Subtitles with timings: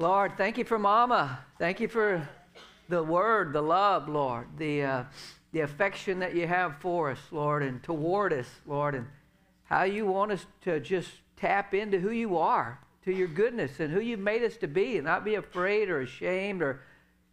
[0.00, 1.40] Lord, thank you for Mama.
[1.58, 2.26] Thank you for
[2.88, 5.04] the word, the love, Lord, the, uh,
[5.52, 9.06] the affection that you have for us, Lord, and toward us, Lord, and
[9.64, 13.92] how you want us to just tap into who you are, to your goodness, and
[13.92, 16.80] who you've made us to be, and not be afraid or ashamed or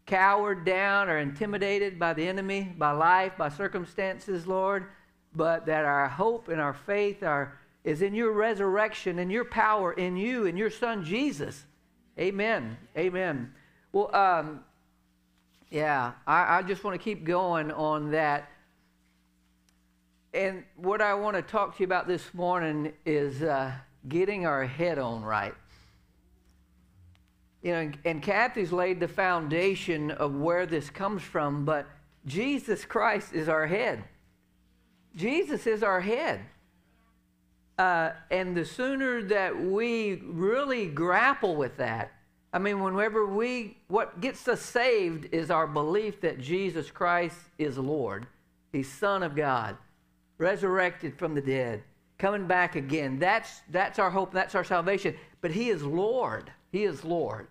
[0.05, 4.87] cowered down or intimidated by the enemy, by life, by circumstances, Lord,
[5.33, 9.93] but that our hope and our faith are, is in your resurrection and your power
[9.93, 11.63] in you and your Son Jesus.
[12.19, 12.77] Amen.
[12.97, 13.53] Amen.
[13.91, 14.61] Well, um,
[15.69, 18.49] yeah, I, I just want to keep going on that.
[20.33, 23.71] And what I want to talk to you about this morning is uh,
[24.07, 25.53] getting our head on right.
[27.61, 31.87] You know, and, and Kathy's laid the foundation of where this comes from, but
[32.25, 34.03] Jesus Christ is our head.
[35.15, 36.41] Jesus is our head.
[37.77, 42.11] Uh, and the sooner that we really grapple with that,
[42.51, 47.77] I mean, whenever we, what gets us saved is our belief that Jesus Christ is
[47.77, 48.25] Lord.
[48.71, 49.77] He's Son of God,
[50.37, 51.83] resurrected from the dead,
[52.17, 53.19] coming back again.
[53.19, 55.15] That's, that's our hope, that's our salvation.
[55.41, 56.51] But He is Lord.
[56.71, 57.47] He is Lord.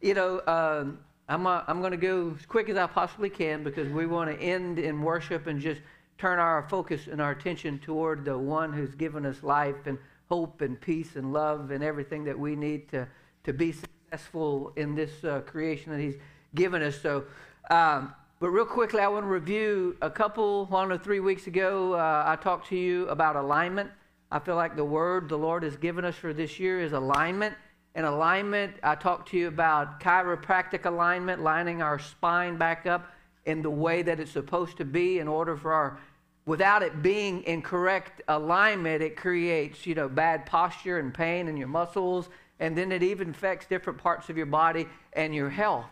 [0.00, 3.62] You know, um, I'm, uh, I'm going to go as quick as I possibly can
[3.62, 5.80] because we want to end in worship and just
[6.18, 10.60] turn our focus and our attention toward the one who's given us life and hope
[10.60, 13.06] and peace and love and everything that we need to,
[13.44, 16.16] to be successful in this uh, creation that he's
[16.54, 17.00] given us.
[17.00, 17.24] So,
[17.70, 21.94] um, but real quickly, I want to review a couple, one or three weeks ago,
[21.94, 23.90] uh, I talked to you about alignment.
[24.30, 27.54] I feel like the word the Lord has given us for this year is alignment.
[27.94, 33.10] And alignment, I talked to you about chiropractic alignment, lining our spine back up
[33.46, 35.98] in the way that it's supposed to be in order for our
[36.44, 41.56] without it being in correct alignment it creates you know bad posture and pain in
[41.56, 42.28] your muscles
[42.60, 45.86] and then it even affects different parts of your body and your health.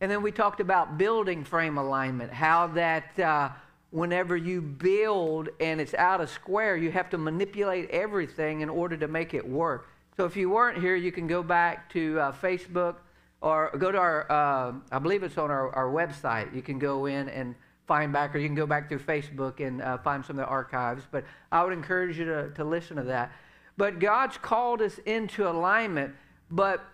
[0.00, 3.50] And then we talked about building frame alignment how that uh,
[3.90, 8.96] whenever you build and it's out of square you have to manipulate everything in order
[8.96, 9.88] to make it work.
[10.16, 12.96] So if you weren't here you can go back to uh, facebook
[13.40, 16.54] or go to our, uh, I believe it's on our, our website.
[16.54, 17.54] You can go in and
[17.86, 20.50] find back, or you can go back through Facebook and uh, find some of the
[20.50, 21.04] archives.
[21.10, 23.32] But I would encourage you to, to listen to that.
[23.76, 26.14] But God's called us into alignment,
[26.50, 26.84] but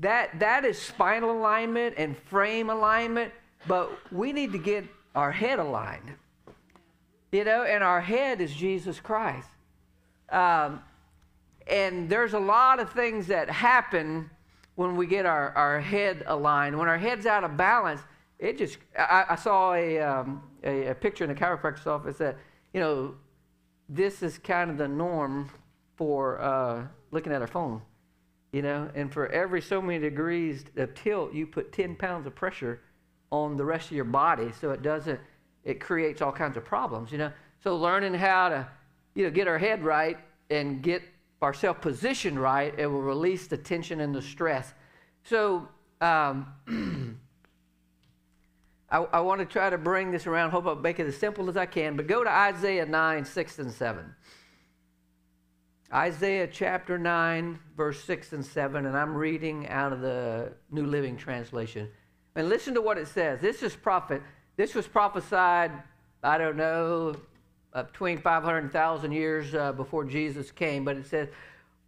[0.00, 3.32] that, that is spinal alignment and frame alignment,
[3.66, 6.12] but we need to get our head aligned.
[7.32, 9.48] You know, and our head is Jesus Christ.
[10.30, 10.82] Um,
[11.66, 14.30] and there's a lot of things that happen
[14.76, 16.76] when we get our, our head aligned.
[16.78, 18.00] When our head's out of balance,
[18.38, 22.36] it just, I, I saw a, um, a, a, picture in the chiropractor's office that,
[22.72, 23.14] you know,
[23.88, 25.50] this is kind of the norm
[25.96, 27.80] for uh, looking at our phone,
[28.52, 32.34] you know, and for every so many degrees of tilt, you put 10 pounds of
[32.34, 32.80] pressure
[33.30, 35.20] on the rest of your body so it doesn't,
[35.64, 37.32] it creates all kinds of problems, you know.
[37.62, 38.68] So learning how to,
[39.14, 40.18] you know, get our head right
[40.50, 41.02] and get
[41.42, 44.72] ourselves positioned right, it will release the tension and the stress.
[45.24, 45.68] So
[46.00, 46.46] um,
[48.90, 50.50] I, I want to try to bring this around.
[50.50, 51.96] Hope I'll make it as simple as I can.
[51.96, 54.14] But go to Isaiah 9, 6 and 7.
[55.92, 61.16] Isaiah chapter 9, verse 6 and 7, and I'm reading out of the New Living
[61.16, 61.88] Translation.
[62.34, 63.40] And listen to what it says.
[63.40, 64.22] This is prophet.
[64.56, 65.70] This was prophesied,
[66.22, 67.14] I don't know,
[67.82, 71.28] between 500,000 years uh, before Jesus came, but it says,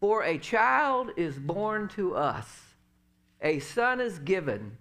[0.00, 2.46] For a child is born to us,
[3.40, 4.76] a son is given,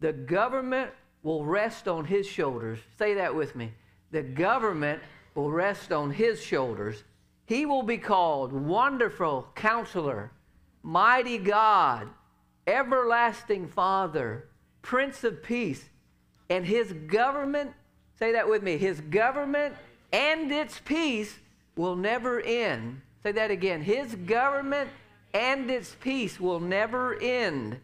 [0.00, 0.90] the government
[1.22, 2.78] will rest on his shoulders.
[2.98, 3.72] Say that with me.
[4.10, 5.00] The government
[5.34, 7.02] will rest on his shoulders.
[7.46, 10.30] He will be called Wonderful Counselor,
[10.82, 12.08] Mighty God,
[12.66, 14.48] Everlasting Father,
[14.82, 15.84] Prince of Peace.
[16.50, 17.72] And his government,
[18.18, 19.74] say that with me, his government
[20.14, 21.40] and its peace
[21.76, 23.00] will never end.
[23.24, 23.82] Say that again.
[23.82, 24.88] His government
[25.34, 27.80] and its peace will never end.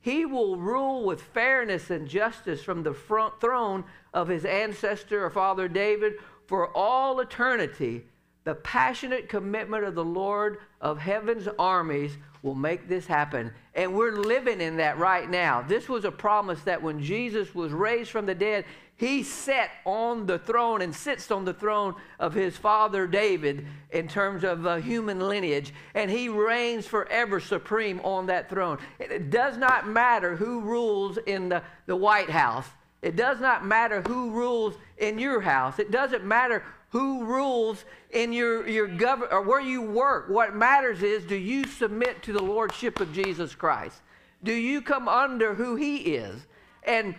[0.00, 2.94] He will rule with fairness and justice from the
[3.40, 6.14] throne of his ancestor or father David
[6.48, 8.04] for all eternity.
[8.42, 13.52] The passionate commitment of the Lord of heaven's armies will make this happen.
[13.74, 15.62] And we're living in that right now.
[15.62, 18.64] This was a promise that when Jesus was raised from the dead,
[19.00, 24.06] he sat on the throne and sits on the throne of his father David in
[24.06, 28.76] terms of uh, human lineage, and he reigns forever supreme on that throne.
[28.98, 32.66] It does not matter who rules in the, the White House,
[33.00, 38.34] it does not matter who rules in your house, it doesn't matter who rules in
[38.34, 40.28] your, your government or where you work.
[40.28, 44.02] What matters is do you submit to the lordship of Jesus Christ?
[44.44, 46.46] Do you come under who He is?
[46.82, 47.14] And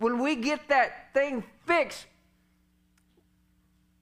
[0.00, 2.06] when we get that thing fixed,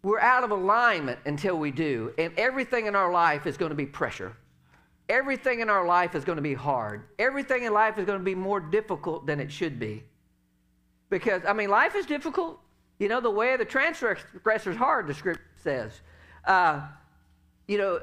[0.03, 2.15] we're out of alignment until we do.
[2.17, 4.35] And everything in our life is going to be pressure.
[5.09, 7.03] Everything in our life is going to be hard.
[7.19, 10.05] Everything in life is going to be more difficult than it should be.
[11.11, 12.61] Because, I mean, life is difficult.
[13.00, 16.00] You know, the way of the transgressor is hard, the script says.
[16.45, 16.83] Uh,
[17.67, 18.00] you know,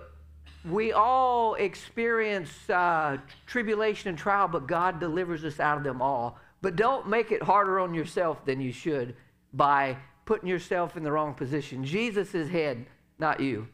[0.70, 6.40] we all experience uh, tribulation and trial, but God delivers us out of them all.
[6.62, 9.16] But don't make it harder on yourself than you should
[9.54, 11.86] by putting yourself in the wrong position.
[11.86, 12.86] Jesus is head,
[13.20, 13.68] not you.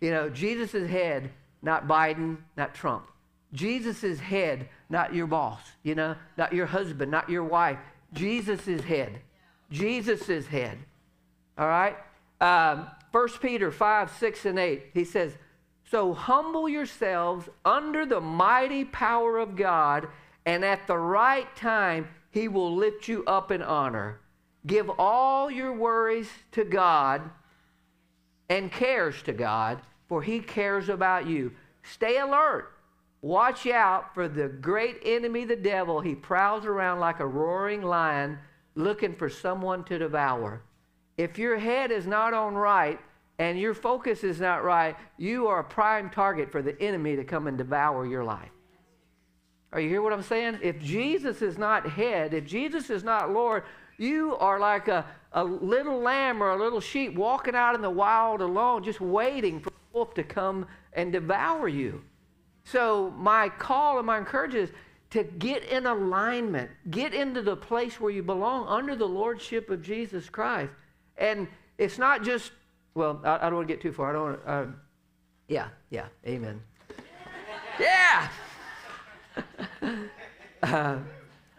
[0.00, 1.30] You know, Jesus is head,
[1.62, 3.10] not Biden, not Trump.
[3.52, 7.78] Jesus is head, not your boss, you know, not your husband, not your wife.
[8.12, 9.20] Jesus is head.
[9.70, 10.78] Jesus is head.
[11.56, 11.96] All right?
[12.40, 15.36] Um, 1 Peter 5, 6, and 8, he says,
[15.90, 20.08] So humble yourselves under the mighty power of God,
[20.48, 24.18] and at the right time, he will lift you up in honor.
[24.66, 27.20] Give all your worries to God
[28.48, 31.52] and cares to God, for He cares about you.
[31.82, 32.72] Stay alert.
[33.20, 36.00] Watch out for the great enemy, the devil.
[36.00, 38.38] He prowls around like a roaring lion
[38.74, 40.62] looking for someone to devour.
[41.18, 42.98] If your head is not on right
[43.38, 47.24] and your focus is not right, you are a prime target for the enemy to
[47.24, 48.48] come and devour your life.
[49.72, 50.58] Are you hear what I'm saying?
[50.62, 53.64] If Jesus is not head, if Jesus is not Lord,
[53.98, 57.90] you are like a, a little lamb or a little sheep walking out in the
[57.90, 62.02] wild alone, just waiting for the wolf to come and devour you.
[62.64, 64.74] So, my call and my encouragement is
[65.10, 69.82] to get in alignment, get into the place where you belong under the lordship of
[69.82, 70.70] Jesus Christ.
[71.16, 71.48] And
[71.78, 72.52] it's not just,
[72.94, 74.10] well, I, I don't want to get too far.
[74.10, 74.66] I don't want to, uh,
[75.48, 76.60] yeah, yeah, amen.
[77.80, 78.28] yeah!
[80.62, 80.98] Uh,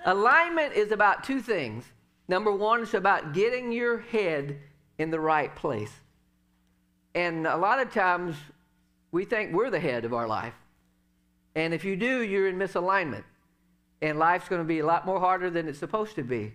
[0.05, 1.85] alignment is about two things
[2.29, 4.59] Number one, it's about getting your head
[4.99, 5.91] in the right place.
[7.15, 8.35] And a lot of times
[9.11, 10.53] we think we're the head of our life.
[11.55, 13.23] And if you do, you're in misalignment.
[14.03, 16.53] And life's going to be a lot more harder than it's supposed to be.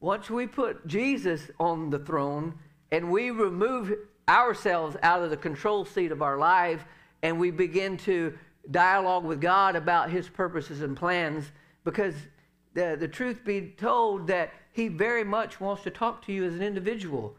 [0.00, 2.52] Once we put Jesus on the throne
[2.92, 3.94] and we remove
[4.28, 6.84] ourselves out of the control seat of our life
[7.22, 8.38] and we begin to
[8.70, 11.52] dialogue with God about his purposes and plans,
[11.84, 12.14] because
[12.74, 16.54] the, the truth be told that he very much wants to talk to you as
[16.54, 17.36] an individual.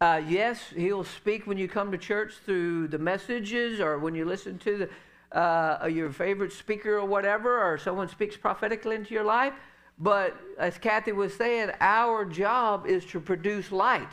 [0.00, 4.26] Uh, yes, he'll speak when you come to church through the messages or when you
[4.26, 4.76] listen to
[5.32, 9.54] the, uh, your favorite speaker or whatever, or someone speaks prophetically into your life.
[9.98, 14.10] But as Kathy was saying, our job is to produce light.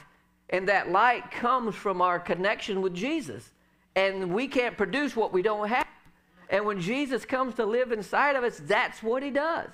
[0.49, 3.51] And that light comes from our connection with Jesus.
[3.95, 5.85] And we can't produce what we don't have.
[6.49, 9.69] And when Jesus comes to live inside of us, that's what he does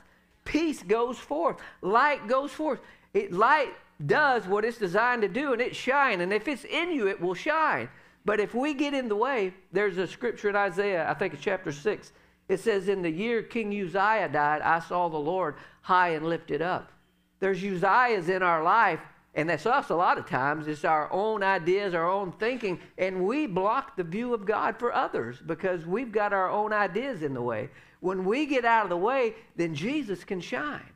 [0.46, 2.80] peace goes forth, light goes forth.
[3.14, 3.72] It, light
[4.04, 6.22] does what it's designed to do and it shine.
[6.22, 7.90] And if it's in you, it will shine.
[8.26, 11.44] But if we get in the way, there's a scripture in Isaiah, I think it's
[11.44, 12.12] chapter 6.
[12.48, 16.62] It says, In the year King Uzziah died, I saw the Lord high and lifted
[16.62, 16.92] up.
[17.40, 19.00] There's Uzziahs in our life,
[19.36, 20.68] and that's us a lot of times.
[20.68, 24.94] It's our own ideas, our own thinking, and we block the view of God for
[24.94, 27.70] others because we've got our own ideas in the way.
[28.00, 30.90] When we get out of the way, then Jesus can shine.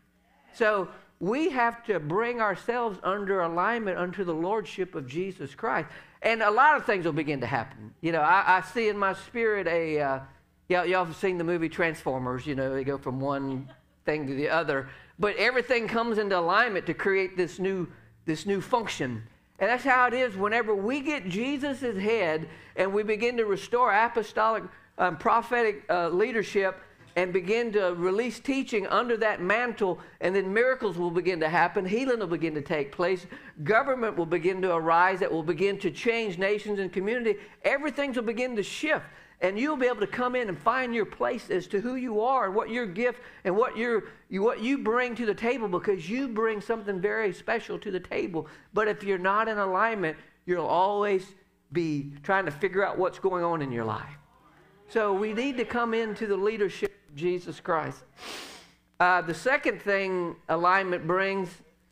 [0.54, 5.88] So we have to bring ourselves under alignment unto the lordship of Jesus Christ.
[6.22, 7.94] And a lot of things will begin to happen.
[8.02, 10.20] You know, I, I see in my spirit a, uh,
[10.70, 13.70] y'all, y'all have seen the movie Transformers, you know, they go from one
[14.06, 14.90] thing to the other.
[15.20, 17.88] But everything comes into alignment to create this new,
[18.26, 19.24] this new function.
[19.60, 23.94] And that's how it is whenever we get Jesus' head and we begin to restore
[23.94, 24.64] apostolic,
[24.98, 26.80] um, prophetic uh, leadership
[27.16, 31.86] and begin to release teaching under that mantle, and then miracles will begin to happen,
[31.86, 33.28] healing will begin to take place,
[33.64, 37.40] government will begin to arise that will begin to change nations and community.
[37.64, 39.06] Everything will begin to shift,
[39.44, 42.22] and you'll be able to come in and find your place as to who you
[42.22, 46.10] are and what your gift and what, you what you bring to the table because
[46.10, 48.48] you bring something very special to the table.
[48.74, 51.36] But if you're not in alignment, you'll always
[51.74, 54.18] be trying to figure out what's going on in your life.
[54.88, 58.00] So we need to come into the leadership of Jesus Christ.
[59.02, 61.50] Uh, the second thing alignment brings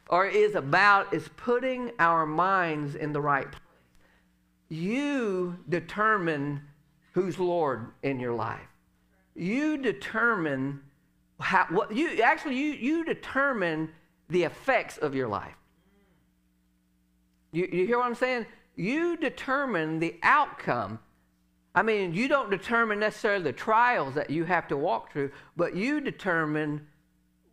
[0.07, 3.61] or is about is putting our minds in the right place.
[4.69, 6.61] You determine
[7.11, 8.67] who's Lord in your life.
[9.35, 10.81] You determine
[11.39, 13.89] how, what you actually you, you determine
[14.29, 15.55] the effects of your life.
[17.51, 18.45] You, you hear what I'm saying?
[18.75, 20.99] You determine the outcome
[21.73, 25.75] I mean, you don't determine necessarily the trials that you have to walk through, but
[25.75, 26.85] you determine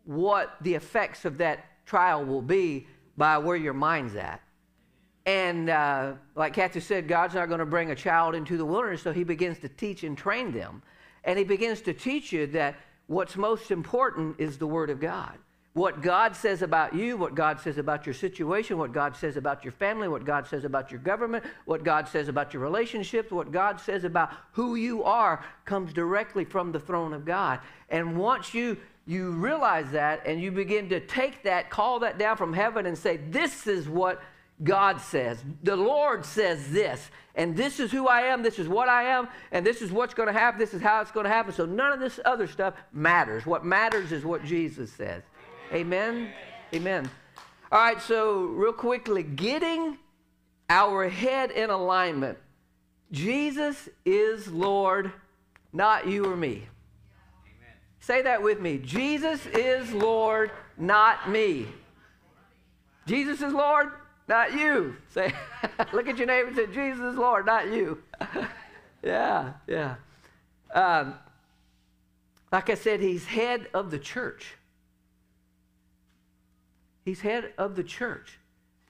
[0.04, 4.40] what the effects of that trial will be by where your mind's at.
[5.28, 9.02] And uh, like Kathy said, God's not going to bring a child into the wilderness,
[9.02, 10.82] so He begins to teach and train them.
[11.22, 12.76] And He begins to teach you that
[13.08, 15.36] what's most important is the Word of God.
[15.74, 19.64] What God says about you, what God says about your situation, what God says about
[19.64, 23.52] your family, what God says about your government, what God says about your relationships, what
[23.52, 27.60] God says about who you are comes directly from the throne of God.
[27.90, 32.38] And once you you realize that and you begin to take that, call that down
[32.38, 34.22] from heaven and say, This is what
[34.62, 35.42] God says.
[35.62, 39.28] The Lord says this, and this is who I am, this is what I am,
[39.52, 41.52] and this is what's going to happen, this is how it's going to happen.
[41.52, 43.46] So none of this other stuff matters.
[43.46, 45.22] What matters is what Jesus says.
[45.72, 46.30] Amen?
[46.74, 47.08] Amen.
[47.70, 49.98] All right, so real quickly, getting
[50.70, 52.38] our head in alignment.
[53.12, 55.12] Jesus is Lord,
[55.72, 56.48] not you or me.
[56.50, 56.66] Amen.
[58.00, 58.78] Say that with me.
[58.78, 61.68] Jesus is Lord, not me.
[63.06, 63.92] Jesus is Lord,
[64.28, 64.96] not you.
[65.12, 65.32] Say,
[65.92, 68.02] look at your neighbor and say, Jesus Lord, not you.
[69.02, 69.96] yeah, yeah.
[70.74, 71.14] Um,
[72.52, 74.54] like I said, he's head of the church.
[77.04, 78.38] He's head of the church.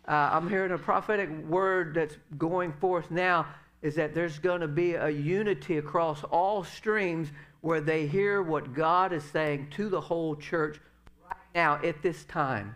[0.06, 3.46] Uh, I'm hearing a prophetic word that's going forth now
[3.82, 7.28] is that there's going to be a unity across all streams
[7.60, 10.80] where they hear what God is saying to the whole church
[11.24, 12.74] right now at this time.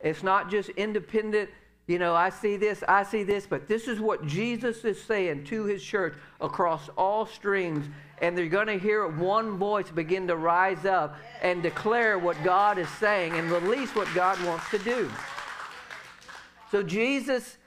[0.00, 1.50] It's not just independent
[1.86, 5.44] you know, I see this, I see this, but this is what Jesus is saying
[5.46, 7.86] to his church across all streams.
[8.20, 12.78] And they're going to hear one voice begin to rise up and declare what God
[12.78, 15.10] is saying and release what God wants to do.
[16.70, 17.58] So, Jesus,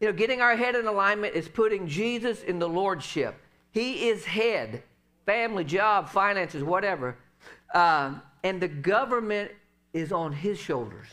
[0.00, 3.34] you know, getting our head in alignment is putting Jesus in the Lordship.
[3.70, 4.82] He is head,
[5.24, 7.16] family, job, finances, whatever.
[7.74, 9.50] Um, and the government
[9.94, 11.06] is on his shoulders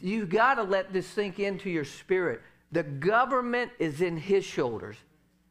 [0.00, 2.40] you got to let this sink into your spirit.
[2.72, 4.96] The government is in his shoulders.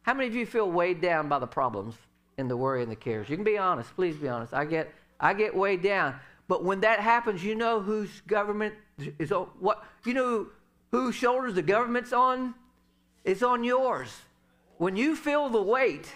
[0.03, 1.95] How many of you feel weighed down by the problems
[2.37, 3.29] and the worry and the cares?
[3.29, 3.93] You can be honest.
[3.95, 4.53] Please be honest.
[4.53, 6.15] I get, I get weighed down.
[6.47, 8.73] But when that happens, you know whose government
[9.19, 9.83] is on what?
[10.05, 10.47] You know
[10.91, 12.53] whose shoulders the government's on?
[13.25, 14.09] It's on yours.
[14.77, 16.09] When you feel the weight,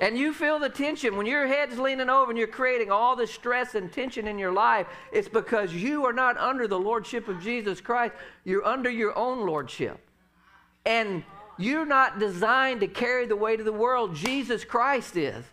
[0.00, 3.26] and you feel the tension when your head's leaning over and you're creating all the
[3.26, 7.42] stress and tension in your life, it's because you are not under the lordship of
[7.42, 8.14] Jesus Christ.
[8.44, 9.98] You're under your own lordship.
[10.84, 11.24] And
[11.58, 14.14] you're not designed to carry the weight of the world.
[14.14, 15.44] Jesus Christ is.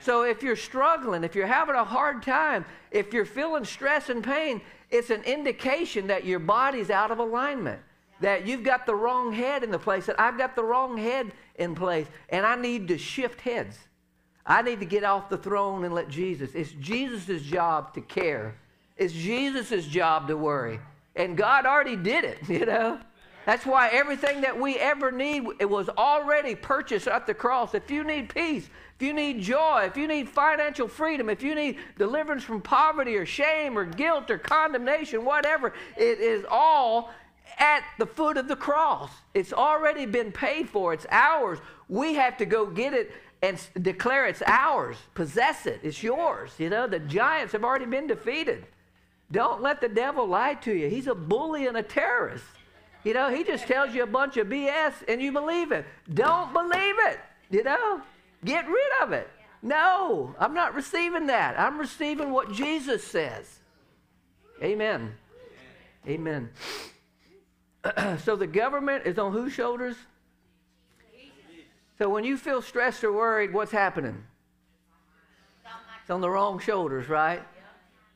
[0.00, 4.22] So if you're struggling, if you're having a hard time, if you're feeling stress and
[4.22, 4.60] pain,
[4.90, 7.80] it's an indication that your body's out of alignment.
[8.20, 11.32] That you've got the wrong head in the place, that I've got the wrong head
[11.56, 13.76] in place, and I need to shift heads.
[14.46, 16.50] I need to get off the throne and let Jesus.
[16.54, 18.54] It's Jesus' job to care.
[18.96, 20.78] It's Jesus' job to worry.
[21.16, 23.00] And God already did it, you know.
[23.44, 27.74] That's why everything that we ever need, it was already purchased at the cross.
[27.74, 31.54] If you need peace, if you need joy, if you need financial freedom, if you
[31.54, 37.10] need deliverance from poverty or shame or guilt or condemnation, whatever, it is all
[37.58, 39.10] at the foot of the cross.
[39.32, 40.92] It's already been paid for.
[40.92, 41.58] It's ours.
[41.88, 43.12] We have to go get it
[43.42, 44.96] and declare it's ours.
[45.14, 45.80] Possess it.
[45.82, 46.52] It's yours.
[46.58, 48.66] You know, the giants have already been defeated.
[49.30, 50.88] Don't let the devil lie to you.
[50.88, 52.44] He's a bully and a terrorist.
[53.04, 55.84] You know, he just tells you a bunch of BS and you believe it.
[56.12, 57.20] Don't believe it.
[57.50, 58.00] You know,
[58.44, 59.28] get rid of it.
[59.62, 61.58] No, I'm not receiving that.
[61.58, 63.60] I'm receiving what Jesus says.
[64.62, 65.14] Amen.
[66.06, 66.50] Amen.
[68.24, 69.96] so the government is on whose shoulders?
[71.98, 74.24] So when you feel stressed or worried, what's happening?
[76.02, 77.42] It's on the wrong shoulders, right?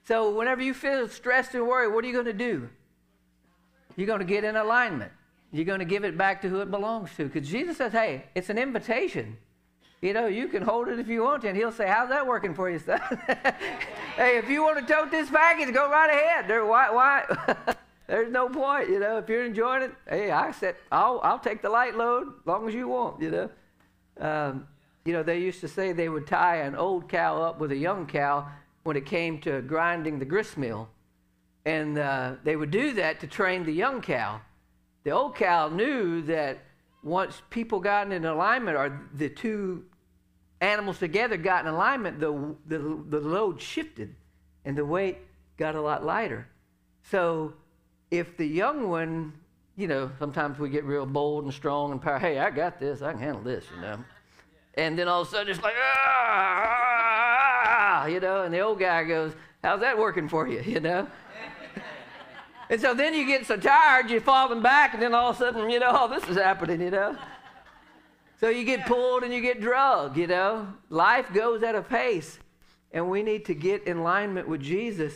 [0.05, 2.69] So whenever you feel stressed and worried, what are you going to do?
[3.97, 5.13] You're going to get in alignment.
[5.53, 7.25] You're going to give it back to who it belongs to.
[7.25, 9.37] Because Jesus says, hey, it's an invitation.
[10.01, 11.49] You know, you can hold it if you want to.
[11.49, 13.01] And he'll say, how's that working for you, son?
[14.17, 16.49] hey, if you want to tote this package, go right ahead.
[16.49, 17.75] There, why, why?
[18.07, 19.19] There's no point, you know.
[19.19, 22.69] If you're enjoying it, hey, I said, I'll, I'll take the light load as long
[22.69, 23.51] as you want, you know.
[24.21, 24.67] Um,
[25.05, 27.77] you know, they used to say they would tie an old cow up with a
[27.77, 28.49] young cow
[28.83, 30.89] when it came to grinding the grist mill.
[31.65, 34.41] And uh, they would do that to train the young cow.
[35.05, 36.59] The old cow knew that
[37.03, 39.85] once people got in alignment, or the two
[40.61, 44.15] animals together got in alignment, the, the, the load shifted
[44.65, 45.19] and the weight
[45.57, 46.47] got a lot lighter.
[47.03, 47.55] So
[48.11, 49.33] if the young one
[49.81, 52.19] you know, sometimes we get real bold and strong and power.
[52.19, 53.01] Hey, I got this.
[53.01, 54.05] I can handle this, you know.
[54.75, 59.05] And then all of a sudden it's like, ah, you know, and the old guy
[59.05, 59.33] goes,
[59.63, 61.07] How's that working for you, you know?
[62.71, 65.39] and so then you get so tired, you're falling back, and then all of a
[65.39, 67.17] sudden, you know, oh, this is happening, you know?
[68.39, 70.67] So you get pulled and you get drugged, you know?
[70.89, 72.39] Life goes at a pace,
[72.93, 75.13] and we need to get in alignment with Jesus.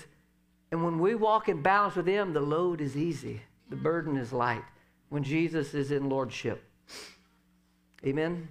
[0.70, 3.40] And when we walk in balance with Him, the load is easy,
[3.74, 4.62] the burden is light
[5.08, 6.62] when Jesus is in lordship.
[8.06, 8.48] Amen?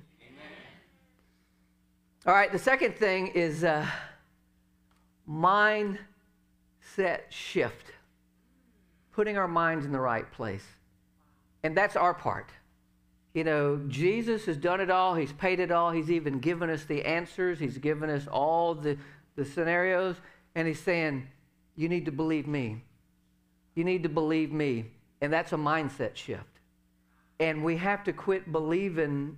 [2.25, 3.85] All right, the second thing is uh,
[5.29, 5.97] mindset
[7.29, 7.93] shift,
[9.13, 10.65] putting our minds in the right place.
[11.63, 12.49] And that's our part.
[13.33, 16.83] You know, Jesus has done it all, He's paid it all, He's even given us
[16.83, 18.97] the answers, He's given us all the,
[19.37, 20.17] the scenarios,
[20.55, 21.27] and He's saying,
[21.77, 22.83] You need to believe me.
[23.73, 24.91] You need to believe me.
[25.23, 26.59] And that's a mindset shift.
[27.39, 29.37] And we have to quit believing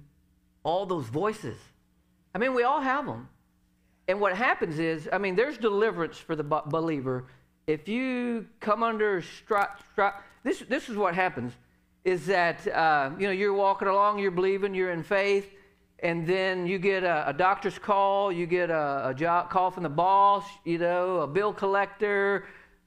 [0.63, 1.57] all those voices.
[2.33, 3.29] I mean, we all have them.
[4.07, 7.27] And what happens is, I mean, there's deliverance for the believer.
[7.67, 11.53] If you come under stri- stri- this, this is what happens,
[12.03, 15.47] is that, uh, you know, you're walking along, you're believing, you're in faith,
[15.99, 19.83] and then you get a, a doctor's call, you get a, a, job call from
[19.83, 22.45] the boss, you know, a bill collector,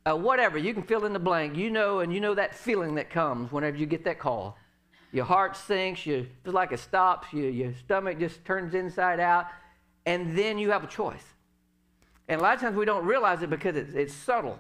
[0.09, 0.59] uh, whatever.
[0.59, 1.57] You can fill in the blank.
[1.57, 4.57] You know, and you know that feeling that comes whenever you get that call.
[5.13, 9.47] Your heart sinks, you feel like it stops, you, your stomach just turns inside out,
[10.05, 11.25] and then you have a choice.
[12.29, 14.59] And a lot of times we don't realize it because it's, it's subtle.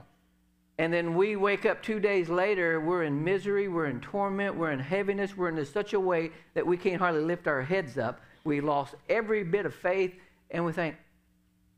[0.78, 4.70] And then we wake up two days later, we're in misery, we're in torment, we're
[4.70, 8.20] in heaviness, we're in such a way that we can't hardly lift our heads up.
[8.44, 10.14] We lost every bit of faith,
[10.50, 10.96] and we think,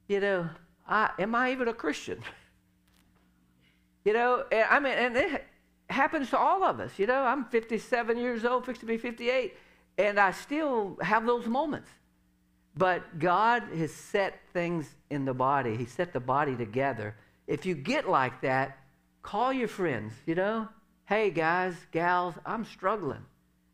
[0.07, 0.49] you know,
[0.87, 2.23] I, am I even a Christian?
[4.05, 5.45] you know, I mean, and it,
[5.91, 6.99] happens to all of us.
[6.99, 9.57] You know, I'm 57 years old, fixed to be 58,
[9.99, 11.91] and I still have those moments.
[12.77, 17.17] But God has set things in the body, He set the body together.
[17.47, 18.79] If you get like that,
[19.23, 20.69] call your friends, you know.
[21.07, 23.25] Hey, guys, gals, I'm struggling.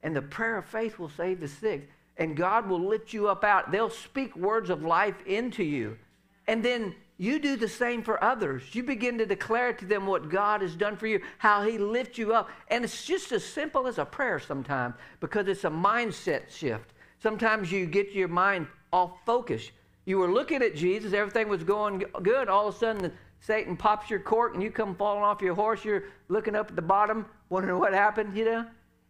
[0.02, 1.90] And the prayer of faith will save the sick.
[2.16, 3.70] And God will lift you up out.
[3.70, 5.98] They'll speak words of life into you.
[6.46, 8.62] And then you do the same for others.
[8.74, 12.18] You begin to declare to them what God has done for you, how He lifts
[12.18, 12.50] you up.
[12.68, 16.92] And it's just as simple as a prayer sometimes because it's a mindset shift.
[17.22, 19.70] Sometimes you get your mind off focus.
[20.04, 22.48] You were looking at Jesus, everything was going good.
[22.48, 25.84] All of a sudden, Satan pops your cork and you come falling off your horse.
[25.84, 28.66] You're looking up at the bottom, wondering what happened, you know?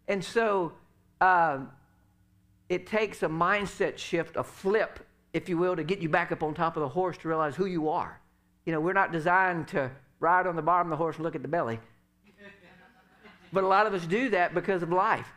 [0.07, 0.73] And so
[1.19, 1.59] uh,
[2.69, 4.99] it takes a mindset shift, a flip
[5.37, 7.55] if you will, to get you back up on top of the horse to realize
[7.55, 8.19] who you are.
[8.65, 11.35] You know, we're not designed to ride on the bottom of the horse and look
[11.35, 11.79] at the belly.
[13.53, 15.27] but a lot of us do that because of life.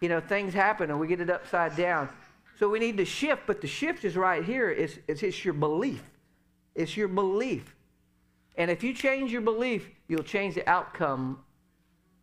[0.00, 2.08] You know, things happen and we get it upside down.
[2.58, 4.70] So we need to shift, but the shift is right here.
[4.70, 6.02] It's, it's, it's your belief.
[6.74, 7.76] It's your belief.
[8.56, 11.38] And if you change your belief, you'll change the outcome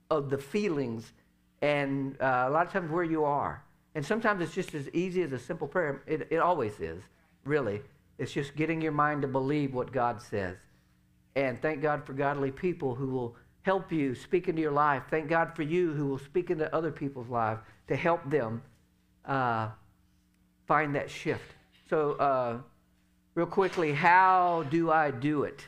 [0.09, 1.13] of the feelings
[1.61, 3.63] and uh, a lot of times where you are.
[3.93, 6.01] And sometimes it's just as easy as a simple prayer.
[6.07, 7.03] It, it always is
[7.49, 7.81] really.
[8.17, 10.57] It's just getting your mind to believe what God says.
[11.35, 15.03] And thank God for godly people who will help you speak into your life.
[15.09, 18.61] Thank God for you who will speak into other people's lives to help them
[19.25, 19.69] uh,
[20.67, 21.55] find that shift.
[21.89, 22.57] So, uh,
[23.35, 25.65] real quickly, how do I do it?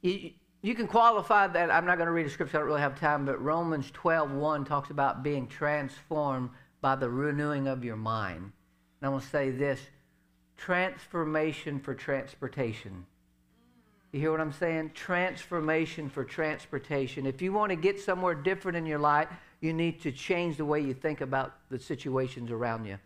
[0.00, 0.30] You,
[0.62, 1.70] you can qualify that.
[1.70, 4.32] I'm not going to read a scripture, I don't really have time, but Romans 12
[4.32, 8.52] 1 talks about being transformed by the renewing of your mind.
[9.00, 9.80] And I want to say this
[10.58, 13.06] transformation for transportation.
[14.12, 14.90] You hear what I'm saying?
[14.94, 17.26] Transformation for transportation.
[17.26, 19.28] If you want to get somewhere different in your life,
[19.60, 22.98] you need to change the way you think about the situations around you.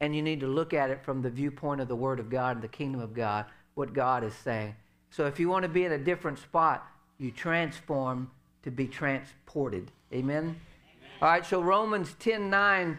[0.00, 2.56] And you need to look at it from the viewpoint of the Word of God
[2.56, 4.74] and the kingdom of God, what God is saying.
[5.10, 6.86] So if you want to be in a different spot,
[7.18, 8.30] you transform
[8.62, 9.90] to be transported.
[10.12, 10.38] Amen?
[10.38, 10.56] Amen.
[11.20, 12.98] All right, so Romans 10 9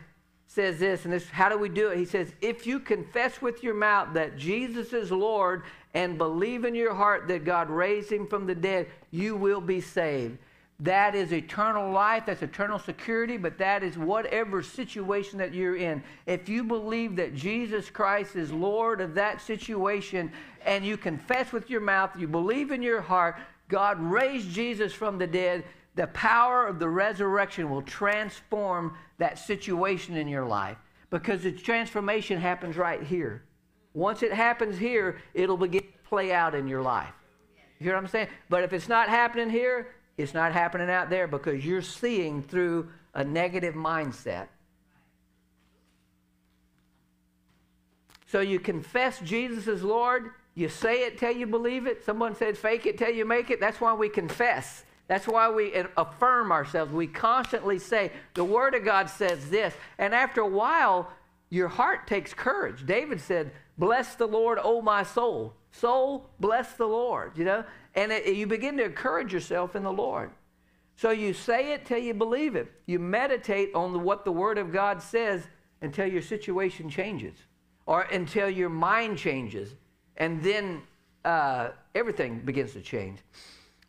[0.54, 1.98] says this, and this, how do we do it?
[1.98, 6.76] He says, if you confess with your mouth that Jesus is Lord and believe in
[6.76, 10.38] your heart that God raised him from the dead, you will be saved.
[10.82, 16.04] That is eternal life, that's eternal security, but that is whatever situation that you're in.
[16.26, 20.34] If you believe that Jesus Christ is Lord of that situation
[20.66, 23.38] and you confess with your mouth, you believe in your heart,
[23.70, 25.64] God raised Jesus from the dead,
[25.96, 30.78] the power of the resurrection will transform that situation in your life
[31.10, 33.44] because the transformation happens right here.
[33.94, 37.14] Once it happens here, it'll begin to play out in your life.
[37.80, 38.28] You hear what I'm saying?
[38.48, 42.90] But if it's not happening here, it's not happening out there because you're seeing through
[43.14, 44.48] a negative mindset.
[48.28, 50.32] So you confess Jesus is Lord.
[50.56, 52.06] You say it till you believe it.
[52.06, 53.60] Someone said fake it till you make it.
[53.60, 54.86] That's why we confess.
[55.08, 56.92] That's why we affirm ourselves.
[56.92, 59.74] We constantly say, the Word of God says this.
[59.98, 61.12] And after a while,
[61.50, 62.86] your heart takes courage.
[62.86, 65.54] David said, Bless the Lord, O my soul.
[65.72, 67.64] Soul, bless the Lord, you know?
[67.96, 70.32] And it, you begin to encourage yourself in the Lord.
[70.96, 72.72] So you say it till you believe it.
[72.86, 75.48] You meditate on the, what the Word of God says
[75.82, 77.36] until your situation changes
[77.86, 79.74] or until your mind changes.
[80.18, 80.84] And then
[81.26, 83.20] uh, everything begins to change.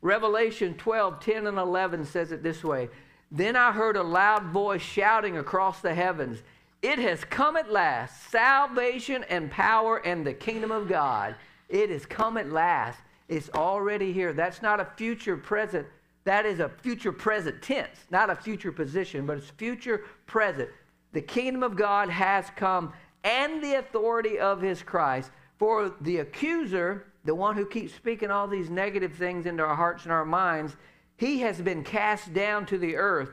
[0.03, 2.91] Revelation 12, 10 and 11 says it this way
[3.31, 6.43] Then I heard a loud voice shouting across the heavens,
[6.83, 11.37] It has come at last, salvation and power and the kingdom of God.
[11.69, 12.99] It has come at last.
[13.29, 14.33] It's already here.
[14.33, 15.87] That's not a future present.
[16.25, 20.69] That is a future present tense, not a future position, but it's future present.
[21.13, 22.93] The kingdom of God has come
[23.25, 25.31] and the authority of his Christ.
[25.59, 30.05] For the accuser, the one who keeps speaking all these negative things into our hearts
[30.05, 30.77] and our minds,
[31.17, 33.31] he has been cast down to the earth.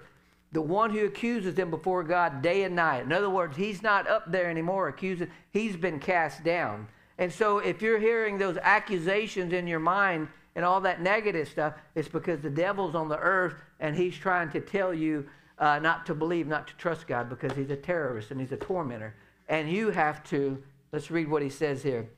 [0.52, 3.04] The one who accuses them before God day and night.
[3.04, 6.88] In other words, he's not up there anymore accusing, he's been cast down.
[7.18, 11.74] And so if you're hearing those accusations in your mind and all that negative stuff,
[11.94, 15.28] it's because the devil's on the earth and he's trying to tell you
[15.60, 18.58] uh, not to believe, not to trust God because he's a terrorist and he's a
[18.58, 19.14] tormentor.
[19.50, 22.10] And you have to, let's read what he says here.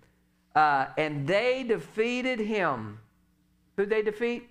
[0.55, 2.99] Uh, and they defeated him.
[3.77, 4.49] Who they defeat?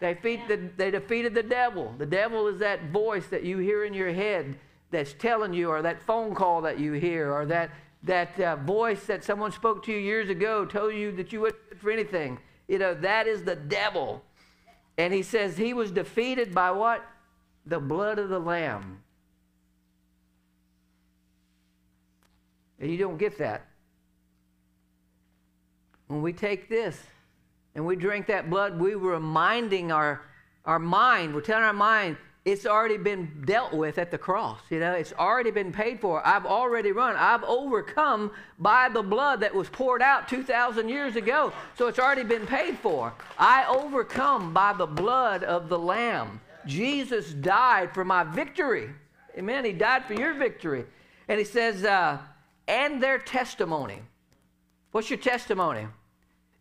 [0.00, 1.94] They, defeat the, they defeated the devil.
[1.96, 4.58] The devil is that voice that you hear in your head
[4.90, 7.70] that's telling you, or that phone call that you hear, or that,
[8.02, 11.78] that uh, voice that someone spoke to you years ago told you that you wouldn't
[11.78, 12.38] for anything.
[12.68, 14.22] You know, that is the devil.
[14.96, 17.04] And he says he was defeated by what?
[17.66, 18.98] The blood of the Lamb.
[22.78, 23.66] And you don't get that.
[26.08, 27.00] When we take this
[27.74, 30.22] and we drink that blood, we're reminding our,
[30.64, 34.60] our mind, we're telling our mind, it's already been dealt with at the cross.
[34.68, 36.24] You know, it's already been paid for.
[36.26, 37.16] I've already run.
[37.16, 41.54] I've overcome by the blood that was poured out 2,000 years ago.
[41.78, 43.14] So it's already been paid for.
[43.38, 46.40] I overcome by the blood of the Lamb.
[46.66, 48.90] Jesus died for my victory.
[49.38, 49.64] Amen.
[49.64, 50.84] He died for your victory.
[51.28, 52.18] And he says, uh,
[52.68, 54.02] and their testimony.
[54.94, 55.88] What's your testimony?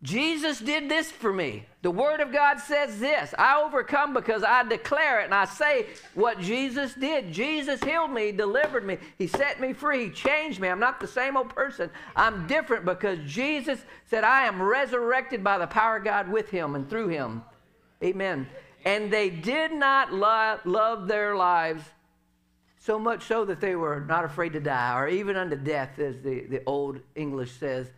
[0.01, 1.67] Jesus did this for me.
[1.83, 3.31] The Word of God says this.
[3.37, 7.31] I overcome because I declare it and I say what Jesus did.
[7.31, 10.67] Jesus healed me, delivered me, He set me free, He changed me.
[10.67, 11.91] I'm not the same old person.
[12.15, 16.73] I'm different because Jesus said, I am resurrected by the power of God with Him
[16.73, 17.43] and through Him.
[18.03, 18.47] Amen.
[18.83, 21.83] And they did not lo- love their lives
[22.79, 26.19] so much so that they were not afraid to die, or even unto death, as
[26.23, 27.91] the, the old English says.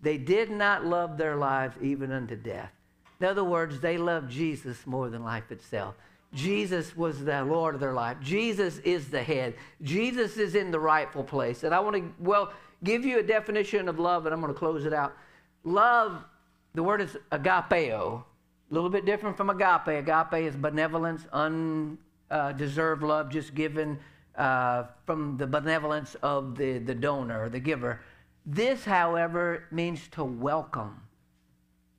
[0.00, 2.70] They did not love their lives even unto death.
[3.20, 5.94] In other words, they loved Jesus more than life itself.
[6.34, 8.18] Jesus was the Lord of their life.
[8.22, 9.54] Jesus is the head.
[9.82, 11.64] Jesus is in the rightful place.
[11.64, 12.52] And I want to, well,
[12.84, 15.16] give you a definition of love, and I'm going to close it out.
[15.64, 16.22] Love,
[16.74, 18.22] the word is agapeo.
[18.70, 19.88] A little bit different from agape.
[19.88, 23.98] Agape is benevolence, undeserved love, just given
[24.36, 28.00] uh, from the benevolence of the, the donor or the giver.
[28.50, 31.02] This, however, means to welcome.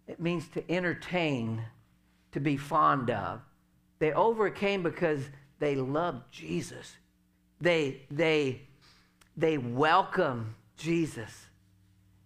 [0.07, 1.63] It means to entertain,
[2.31, 3.41] to be fond of.
[3.99, 5.21] They overcame because
[5.59, 6.95] they loved Jesus.
[7.61, 8.61] They, they,
[9.37, 11.45] they welcome Jesus.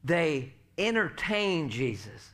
[0.06, 2.30] They entertain Jesus.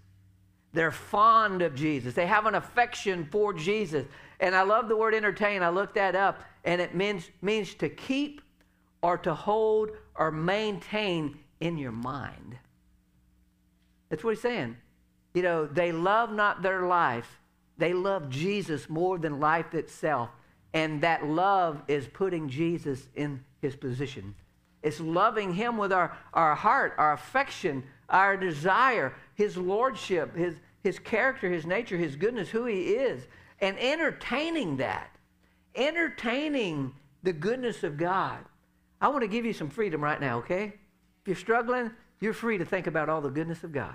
[0.74, 2.14] They're fond of Jesus.
[2.14, 4.06] They have an affection for Jesus.
[4.40, 5.64] And I love the word entertain.
[5.64, 8.44] I looked that up, and it means, means to keep
[9.02, 12.58] or to hold or maintain in your mind.
[14.10, 14.78] That's what he's saying.
[15.34, 17.40] You know, they love not their life,
[17.78, 20.30] they love Jesus more than life itself.
[20.72, 24.36] And that love is putting Jesus in his position.
[24.84, 31.00] It's loving him with our, our heart, our affection, our desire, his lordship, his, his
[31.00, 33.28] character, his nature, his goodness, who he is,
[33.60, 35.10] and entertaining that.
[35.76, 36.94] Entertaining
[37.24, 38.40] the goodness of God.
[39.02, 40.74] I want to give you some freedom right now, okay?
[41.30, 43.94] You're struggling, you're free to think about all the goodness of God.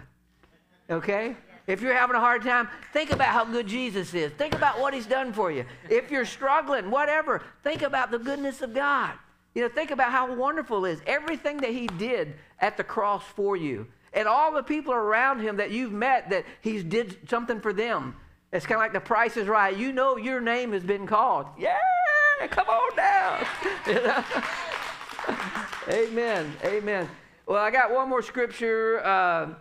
[0.89, 1.35] Okay?
[1.67, 4.31] If you're having a hard time, think about how good Jesus is.
[4.35, 5.65] Think about what he's done for you.
[5.91, 9.15] If you're struggling, whatever, think about the goodness of God.
[9.53, 13.57] You know, think about how wonderful is everything that he did at the cross for
[13.57, 13.89] you.
[14.13, 18.15] And all the people around him that you've met that he's did something for them.
[18.53, 19.77] It's kind of like the price is right.
[19.77, 21.47] You know your name has been called.
[21.59, 21.77] Yeah,
[22.49, 23.45] come on down.
[25.89, 26.53] Amen.
[26.65, 27.09] Amen.
[27.47, 29.05] Well, I got one more scripture.
[29.05, 29.55] Uh,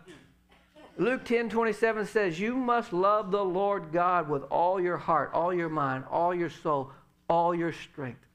[0.98, 5.54] Luke 10 27 says, You must love the Lord God with all your heart, all
[5.54, 6.92] your mind, all your soul,
[7.30, 8.26] all your strength,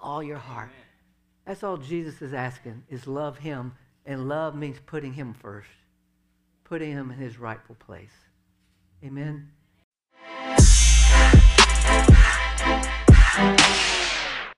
[0.00, 0.70] all your heart.
[1.46, 3.74] That's all Jesus is asking, is love him.
[4.06, 5.68] And love means putting him first,
[6.64, 8.10] putting him in his rightful place.
[9.04, 9.50] Amen.